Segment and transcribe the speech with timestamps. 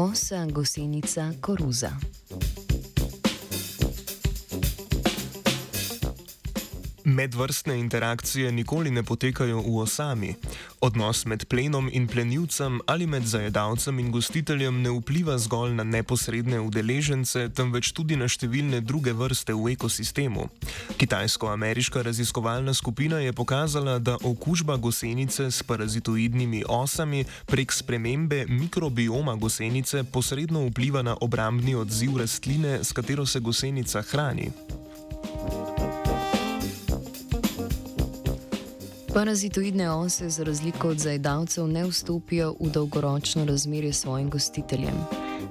[0.00, 1.92] osa, gosenica, koruza.
[7.20, 10.34] Medvrstne interakcije nikoli ne potekajo v osami.
[10.80, 16.60] Odnos med plenom in plenilcem ali med zajedavcem in gostiteljem ne vpliva zgolj na neposredne
[16.60, 20.48] udeležence, temveč tudi na številne druge vrste v ekosistemu.
[20.96, 30.06] Kitajsko-ameriška raziskovalna skupina je pokazala, da okužba gosenice s parazitoidnimi osami prek spremembe mikrobioma gosenice
[30.08, 34.48] posredno vpliva na obrambni odziv rastline, s katero se gosenica hrani.
[39.14, 44.94] Parazitoidne ose, za razliko od zajedavcev, ne vstopijo v dolgoročno razmerje s svojim gostiteljem.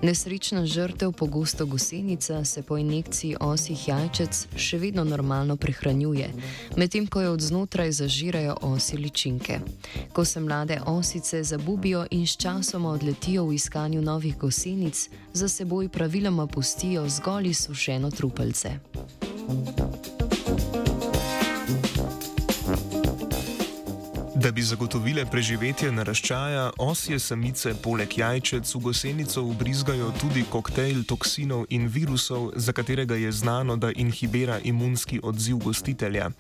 [0.02, 6.30] Nesrečna žrtev, pogosto gosenica, se po injekciji osih jajčec še vedno normalno prehranjuje,
[6.78, 9.60] medtem ko jo od znotraj zažirajo osi ličinke.
[10.14, 15.90] Ko se mlade osice zabubijo in s časoma odletijo v iskanju novih gosenic, za seboj
[15.90, 18.80] praviloma pustijo zgolj izsušeno trupelce.
[19.50, 19.79] Thank you.
[24.50, 31.68] Da bi zagotovile preživetje naraščaja, osje samice poleg jajčec v gosenico ubrizgajo tudi koktejl toksinov
[31.70, 36.32] in virusov, za katerega je znano, da inhibira imunski odziv gostitelja.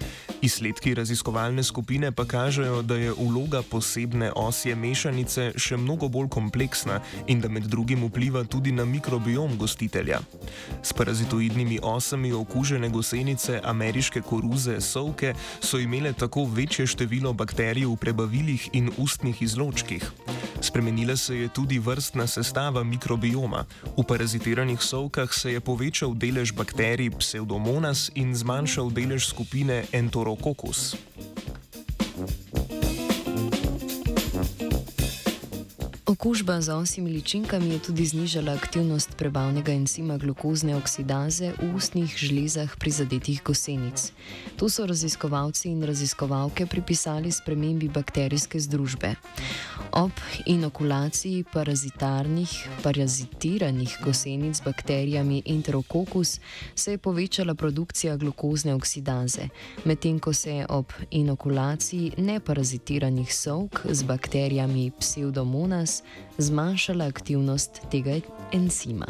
[0.41, 7.01] Izsledki raziskovalne skupine pa kažejo, da je vloga posebne osje mešanice še mnogo bolj kompleksna
[7.27, 10.21] in da med drugim vpliva tudi na mikrobiom gostitelja.
[10.83, 17.95] S parazitoidnimi osami okužene gosenice ameriške koruze sovke so imele tako večje število bakterij v
[17.95, 20.11] prebavilih in ustnih izločkih.
[20.61, 23.65] Spremenila se je tudi vrstna sestava mikrobioma.
[23.97, 30.95] V parazitiranih sovkah se je povečal delež bakterij Pseudomonas in zmanjšal delež skupine Enterococcus.
[36.19, 42.75] Okužba z osimi ličinkami je tudi znižala aktivnost prebavnega encima glukozne oksidaze v ustnih žlezah
[42.75, 44.12] prizadetih gosenic.
[44.59, 49.16] To so raziskovalci in raziskovalke pripisali spremembi bakterijske združbe.
[49.91, 50.12] Ob
[50.46, 52.52] inokulaciji parazitarnih,
[52.84, 56.40] parazitiranih gosenic z bakterijami Enterococcus
[56.75, 59.47] se je povečala produkcija glukozne oksidaze,
[59.85, 66.03] medtem ko se je ob inokulaciji neparazitiranih sovk z bakterijami Pseudomonas
[66.38, 68.20] zmanjšala aktivnost tega
[68.52, 69.06] encima.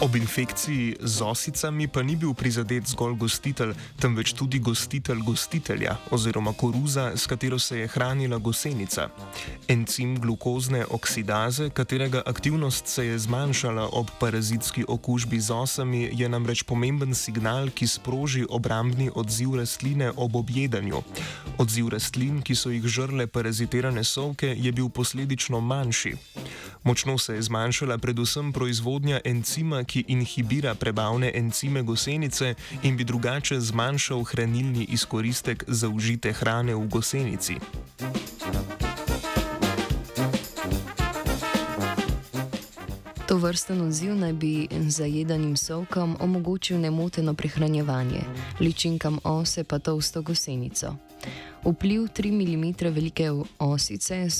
[0.00, 6.52] Ob infekciji z osicami pa ni bil prizadet zgolj gostitelj, temveč tudi gostitelj gostitelja oziroma
[6.54, 9.08] koruza, s katero se je hranila gosenica.
[9.68, 16.62] Encim glukozne oksidaze, katerega aktivnost se je zmanjšala ob parazitski okužbi z osami, je namreč
[16.62, 21.02] pomemben signal, ki sproži obrambni odziv rastline ob objedanju.
[21.58, 26.14] Odziv rastlin, ki so jih žrle parazitirane sovke, je bil posledično manjši.
[26.88, 33.60] Močno se je zmanjšala predvsem proizvodnja encima, ki inhibira prebavne encime gosenice in bi drugače
[33.60, 37.58] zmanjšal hranilni izkoristek zaužite hrane v gosenici.
[43.28, 48.20] To vrsten odziv naj bi zajedanim sovkam omogočil nemoteno prehranjevanje,
[48.60, 50.94] ličinkam ose pa to vsto gosenico.
[51.64, 54.30] Vpliv 3 mm velike osice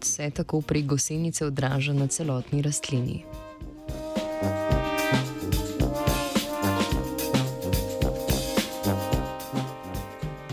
[0.00, 3.24] se tako pri gosenici odraža na celotni rastlini.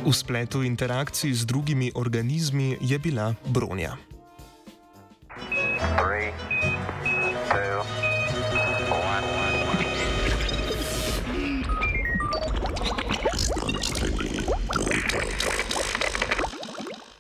[0.06, 4.11] V spletu interakcij z drugimi organizmi je bila bronja.